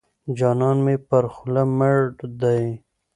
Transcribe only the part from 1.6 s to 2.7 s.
مړ دی.